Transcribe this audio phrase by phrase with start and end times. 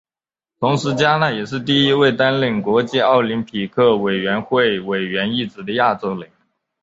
[0.59, 6.31] 同时嘉纳也是第一位担任国际奥林匹克委员会委员一职的亚洲人。